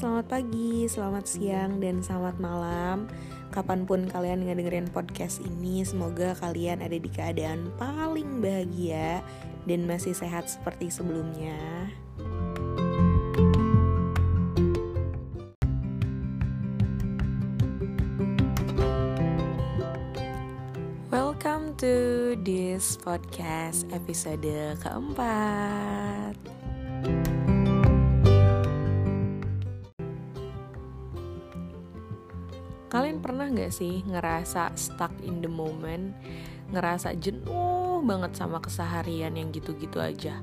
[0.00, 3.04] selamat pagi, selamat siang, dan selamat malam.
[3.52, 9.26] Kapan pun kalian ngedengerin podcast ini Semoga kalian ada di keadaan paling bahagia
[9.66, 11.92] Dan masih sehat seperti sebelumnya.
[21.12, 21.92] Welcome to
[22.40, 24.48] this podcast episode
[24.80, 26.49] keempat
[33.70, 34.02] Sih?
[34.04, 36.12] Ngerasa stuck in the moment?
[36.70, 40.42] Ngerasa jenuh banget sama keseharian yang gitu-gitu aja.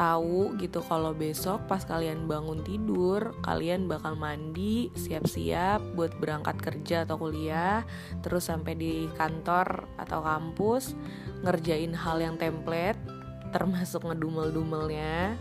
[0.00, 7.04] Tahu gitu kalau besok pas kalian bangun tidur Kalian bakal mandi, siap-siap buat berangkat kerja
[7.04, 7.84] atau kuliah
[8.24, 10.96] Terus sampai di kantor atau kampus
[11.44, 12.96] Ngerjain hal yang template
[13.54, 15.36] Termasuk ngedumel-dumelnya.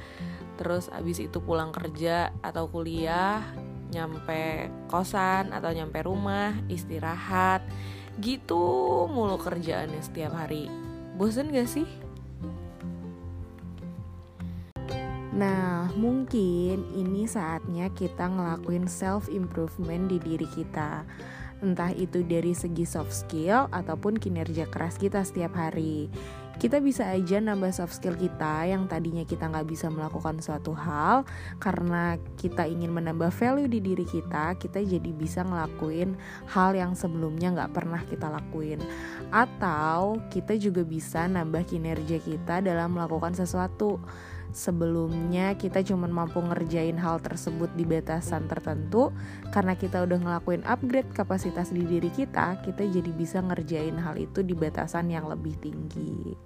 [0.60, 3.40] Terus abis itu pulang kerja atau kuliah
[3.90, 7.66] nyampe kosan atau nyampe rumah istirahat
[8.22, 10.70] gitu mulu kerjaannya setiap hari
[11.18, 11.88] bosen gak sih?
[15.30, 21.08] Nah, mungkin ini saatnya kita ngelakuin self improvement di diri kita.
[21.64, 26.12] Entah itu dari segi soft skill ataupun kinerja keras kita setiap hari
[26.60, 31.24] kita bisa aja nambah soft skill kita yang tadinya kita nggak bisa melakukan suatu hal
[31.56, 36.20] karena kita ingin menambah value di diri kita kita jadi bisa ngelakuin
[36.52, 38.84] hal yang sebelumnya nggak pernah kita lakuin.
[39.32, 44.04] Atau kita juga bisa nambah kinerja kita dalam melakukan sesuatu
[44.52, 49.14] sebelumnya kita cuma mampu ngerjain hal tersebut di batasan tertentu
[49.54, 54.42] karena kita udah ngelakuin upgrade kapasitas di diri kita kita jadi bisa ngerjain hal itu
[54.42, 56.38] di batasan yang lebih tinggi.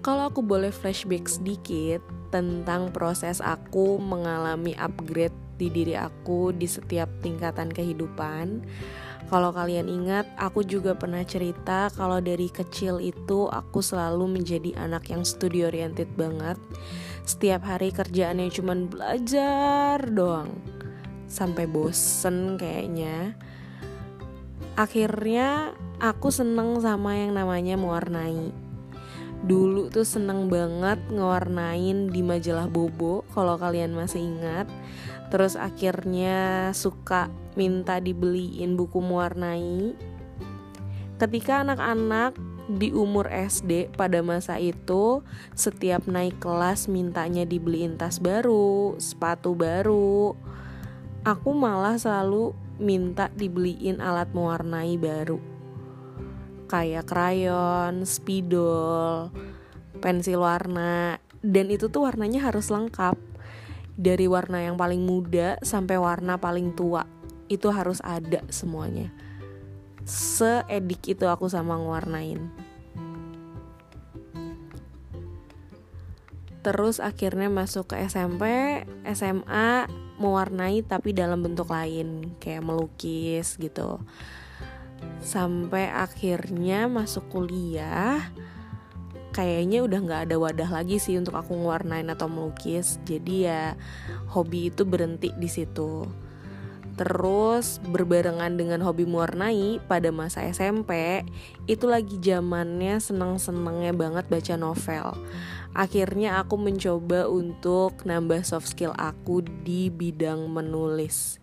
[0.00, 2.00] Kalau aku boleh flashback sedikit
[2.32, 8.64] tentang proses aku mengalami upgrade di diri aku di setiap tingkatan kehidupan,
[9.30, 15.06] kalau kalian ingat, aku juga pernah cerita kalau dari kecil itu aku selalu menjadi anak
[15.06, 16.58] yang studio oriented banget.
[17.22, 20.50] Setiap hari kerjaannya cuma belajar doang.
[21.30, 23.38] Sampai bosen kayaknya.
[24.74, 28.69] Akhirnya aku seneng sama yang namanya mewarnai.
[29.40, 34.68] Dulu tuh seneng banget ngewarnain di majalah Bobo kalau kalian masih ingat.
[35.32, 39.96] Terus akhirnya suka minta dibeliin buku mewarnai.
[41.16, 42.36] Ketika anak-anak
[42.70, 45.24] di umur SD pada masa itu
[45.58, 50.36] setiap naik kelas mintanya dibeliin tas baru, sepatu baru.
[51.24, 55.59] Aku malah selalu minta dibeliin alat mewarnai baru.
[56.70, 59.34] Kayak krayon, spidol,
[59.98, 63.18] pensil warna, dan itu tuh warnanya harus lengkap.
[63.98, 67.04] Dari warna yang paling muda sampai warna paling tua
[67.50, 69.10] itu harus ada semuanya.
[70.06, 72.70] Seedik itu aku sama ngewarnain.
[76.60, 78.44] Terus akhirnya masuk ke SMP
[79.10, 83.98] SMA mewarnai tapi dalam bentuk lain kayak melukis gitu
[85.20, 88.20] sampai akhirnya masuk kuliah
[89.30, 93.62] kayaknya udah nggak ada wadah lagi sih untuk aku ngewarnain atau melukis jadi ya
[94.32, 96.08] hobi itu berhenti di situ
[97.00, 101.24] Terus berbarengan dengan hobi mewarnai pada masa SMP
[101.64, 105.16] itu lagi zamannya seneng-senengnya banget baca novel.
[105.72, 111.40] Akhirnya aku mencoba untuk nambah soft skill aku di bidang menulis.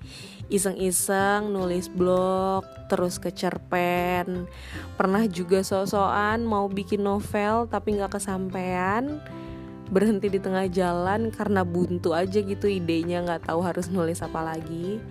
[0.47, 4.47] Iseng-iseng nulis blog, terus ke cerpen.
[4.95, 9.19] Pernah juga so-soan mau bikin novel tapi nggak kesampaian.
[9.91, 15.03] Berhenti di tengah jalan karena buntu aja gitu idenya nggak tahu harus nulis apa lagi.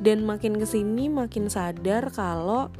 [0.00, 2.72] Dan makin ke sini makin sadar kalau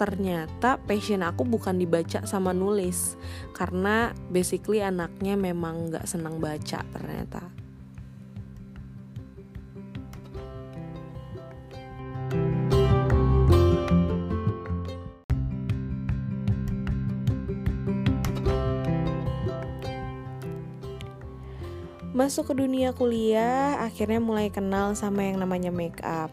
[0.00, 3.20] ternyata passion aku bukan dibaca sama nulis.
[3.52, 7.59] Karena basically anaknya memang nggak senang baca ternyata
[22.20, 26.28] Masuk ke dunia kuliah, akhirnya mulai kenal sama yang namanya make up.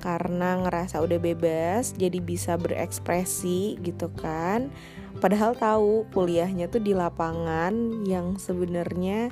[0.00, 4.72] Karena ngerasa udah bebas, jadi bisa berekspresi gitu kan.
[5.20, 9.28] Padahal tahu kuliahnya tuh di lapangan yang sebenarnya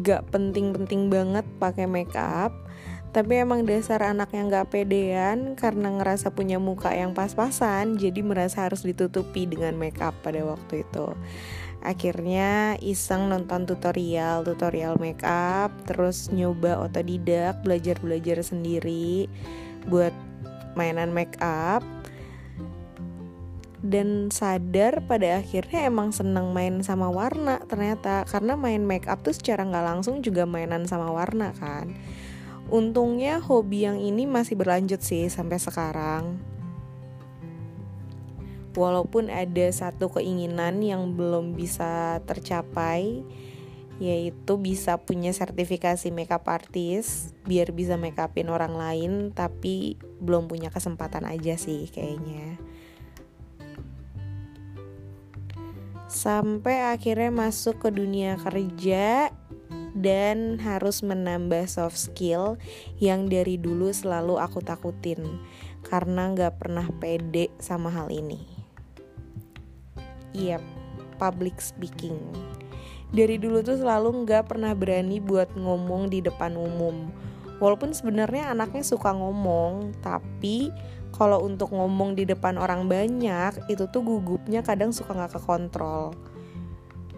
[0.00, 2.64] gak penting-penting banget pakai make up.
[3.08, 8.68] tapi emang dasar anak yang gak pedean karena ngerasa punya muka yang pas-pasan jadi merasa
[8.68, 11.16] harus ditutupi dengan makeup pada waktu itu
[11.78, 19.30] akhirnya iseng nonton tutorial tutorial makeup terus nyoba otodidak belajar belajar sendiri
[19.86, 20.12] buat
[20.74, 21.82] mainan makeup.
[23.78, 29.62] Dan sadar pada akhirnya emang seneng main sama warna ternyata karena main makeup tuh secara
[29.62, 31.94] nggak langsung juga mainan sama warna kan.
[32.68, 36.42] Untungnya hobi yang ini masih berlanjut sih sampai sekarang
[38.78, 43.26] walaupun ada satu keinginan yang belum bisa tercapai
[43.98, 51.26] yaitu bisa punya sertifikasi makeup artist biar bisa makeupin orang lain tapi belum punya kesempatan
[51.26, 52.62] aja sih kayaknya
[56.06, 59.34] sampai akhirnya masuk ke dunia kerja
[59.98, 62.54] dan harus menambah soft skill
[63.02, 65.42] yang dari dulu selalu aku takutin
[65.82, 68.57] karena gak pernah pede sama hal ini.
[70.36, 70.60] Iya,
[71.16, 72.18] public speaking.
[73.08, 77.08] Dari dulu tuh selalu gak pernah berani buat ngomong di depan umum.
[77.58, 80.70] Walaupun sebenarnya anaknya suka ngomong, tapi
[81.10, 86.14] kalau untuk ngomong di depan orang banyak itu tuh gugupnya kadang suka nggak kekontrol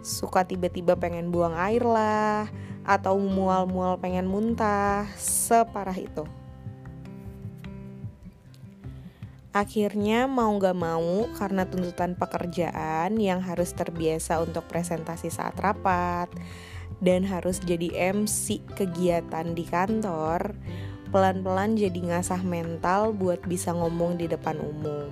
[0.01, 2.49] suka tiba-tiba pengen buang air lah
[2.89, 6.25] atau mual-mual pengen muntah separah itu
[9.51, 16.31] Akhirnya mau gak mau karena tuntutan pekerjaan yang harus terbiasa untuk presentasi saat rapat
[17.03, 20.55] dan harus jadi MC kegiatan di kantor,
[21.11, 25.11] pelan-pelan jadi ngasah mental buat bisa ngomong di depan umum.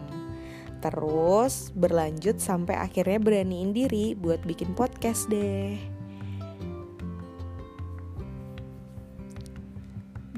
[0.79, 5.98] Terus berlanjut sampai akhirnya beraniin diri buat bikin podcast deh.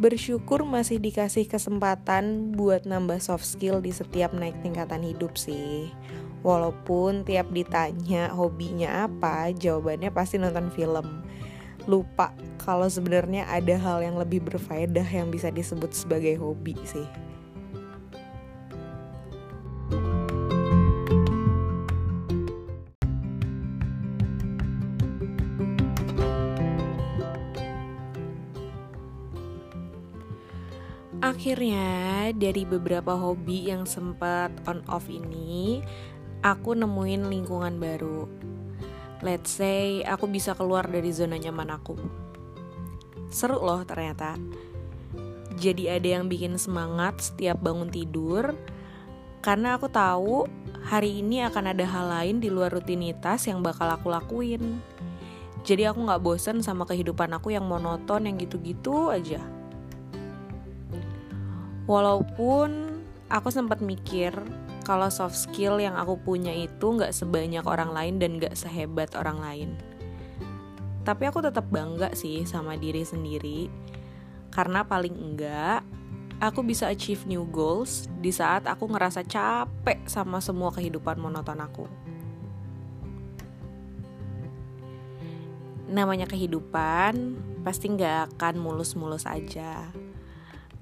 [0.00, 5.92] Bersyukur masih dikasih kesempatan buat nambah soft skill di setiap naik tingkatan hidup sih.
[6.40, 11.20] Walaupun tiap ditanya hobinya apa, jawabannya pasti nonton film
[11.84, 17.04] lupa kalau sebenarnya ada hal yang lebih berfaedah yang bisa disebut sebagai hobi sih.
[31.40, 35.80] Akhirnya dari beberapa hobi yang sempat on off ini,
[36.44, 38.28] aku nemuin lingkungan baru
[39.24, 41.96] let's say aku bisa keluar dari zona nyaman aku.
[43.32, 44.36] Seru loh ternyata.
[45.60, 48.56] Jadi ada yang bikin semangat setiap bangun tidur
[49.44, 50.48] karena aku tahu
[50.88, 54.80] hari ini akan ada hal lain di luar rutinitas yang bakal aku lakuin.
[55.60, 59.59] Jadi aku gak bosen sama kehidupan aku yang monoton yang gitu-gitu aja.
[61.90, 64.30] Walaupun aku sempat mikir
[64.86, 69.42] kalau soft skill yang aku punya itu nggak sebanyak orang lain dan nggak sehebat orang
[69.42, 69.70] lain.
[71.02, 73.66] Tapi aku tetap bangga sih sama diri sendiri
[74.54, 75.82] karena paling enggak
[76.38, 81.90] aku bisa achieve new goals di saat aku ngerasa capek sama semua kehidupan monoton aku.
[85.90, 87.34] Namanya kehidupan
[87.66, 89.90] pasti nggak akan mulus-mulus aja.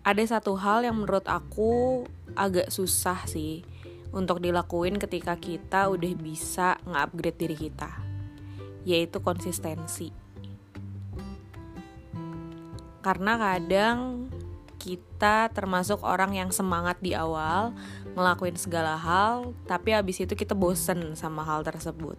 [0.08, 3.60] Ada satu hal yang menurut aku agak susah sih
[4.08, 7.92] untuk dilakuin ketika kita udah bisa nge-upgrade diri kita,
[8.88, 10.08] yaitu konsistensi.
[13.04, 14.32] Karena kadang
[14.80, 17.76] kita termasuk orang yang semangat di awal
[18.16, 22.16] ngelakuin segala hal, tapi abis itu kita bosen sama hal tersebut.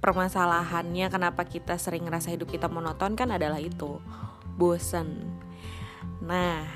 [0.00, 4.00] Permasalahannya kenapa kita sering ngerasa hidup kita monoton kan adalah itu,
[4.56, 5.39] bosen.
[6.20, 6.68] Nah,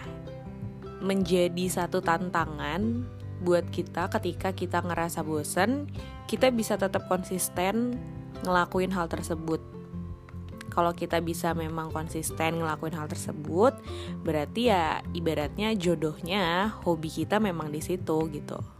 [1.04, 3.04] menjadi satu tantangan
[3.44, 5.92] buat kita ketika kita ngerasa bosen,
[6.24, 8.00] kita bisa tetap konsisten
[8.40, 9.60] ngelakuin hal tersebut.
[10.72, 13.78] Kalau kita bisa memang konsisten ngelakuin hal tersebut,
[14.26, 18.73] berarti ya ibaratnya jodohnya hobi kita memang di situ gitu.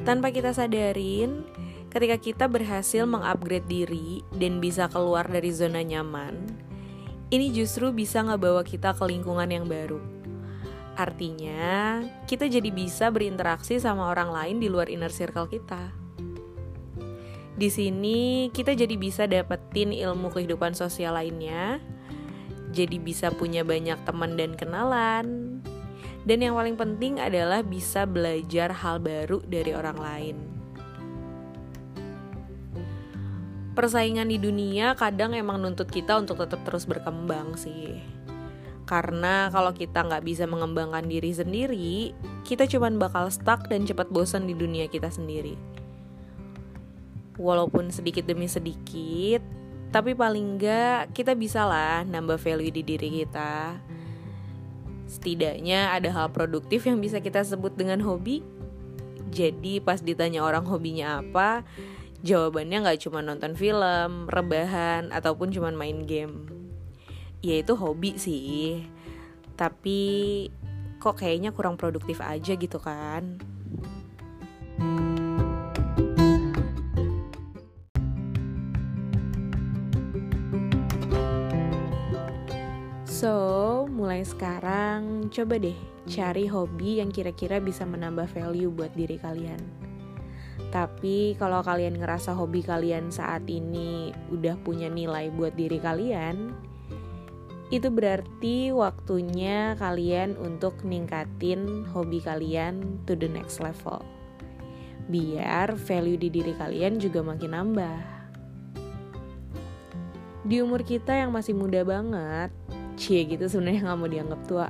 [0.00, 1.44] Tanpa kita sadarin,
[1.92, 6.48] ketika kita berhasil mengupgrade diri dan bisa keluar dari zona nyaman,
[7.28, 10.00] ini justru bisa ngebawa kita ke lingkungan yang baru.
[10.96, 15.92] Artinya, kita jadi bisa berinteraksi sama orang lain di luar inner circle kita.
[17.60, 21.76] Di sini, kita jadi bisa dapetin ilmu kehidupan sosial lainnya,
[22.72, 25.60] jadi bisa punya banyak teman dan kenalan,
[26.20, 30.36] Dan yang paling penting adalah bisa belajar hal baru dari orang lain.
[33.72, 37.96] Persaingan di dunia kadang emang nuntut kita untuk tetap terus berkembang sih.
[38.84, 42.10] Karena kalau kita nggak bisa mengembangkan diri sendiri,
[42.42, 45.54] kita cuma bakal stuck dan cepat bosan di dunia kita sendiri.
[47.38, 49.40] Walaupun sedikit demi sedikit,
[49.94, 53.78] tapi paling nggak kita bisa lah nambah value di diri kita
[55.10, 58.46] Setidaknya ada hal produktif yang bisa kita sebut dengan hobi.
[59.34, 61.66] Jadi pas ditanya orang hobinya apa,
[62.22, 66.46] jawabannya nggak cuma nonton film, rebahan, ataupun cuma main game.
[67.42, 68.86] Ya itu hobi sih,
[69.58, 70.46] tapi
[71.02, 73.42] kok kayaknya kurang produktif aja gitu kan.
[84.20, 89.56] Mulai sekarang coba deh cari hobi yang kira-kira bisa menambah value buat diri kalian.
[90.68, 96.52] Tapi kalau kalian ngerasa hobi kalian saat ini udah punya nilai buat diri kalian,
[97.72, 104.04] itu berarti waktunya kalian untuk ningkatin hobi kalian to the next level.
[105.08, 108.00] Biar value di diri kalian juga makin nambah.
[110.44, 112.52] Di umur kita yang masih muda banget,
[113.00, 114.68] cie gitu sebenarnya nggak mau dianggap tua.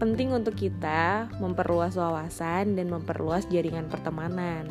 [0.00, 4.64] Penting untuk kita memperluas wawasan dan memperluas jaringan pertemanan.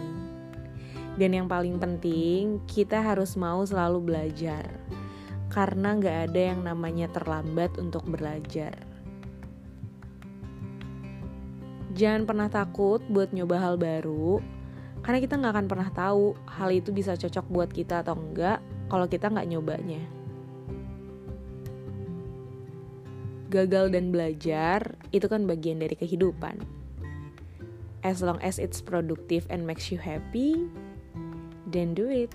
[1.14, 4.66] Dan yang paling penting kita harus mau selalu belajar.
[5.54, 8.74] Karena nggak ada yang namanya terlambat untuk belajar.
[11.94, 14.38] Jangan pernah takut buat nyoba hal baru
[15.02, 19.10] karena kita nggak akan pernah tahu hal itu bisa cocok buat kita atau enggak kalau
[19.10, 20.17] kita nggak nyobanya.
[23.48, 26.60] Gagal dan belajar itu kan bagian dari kehidupan.
[28.06, 30.70] As long as it's productive and makes you happy,
[31.68, 32.32] then do it.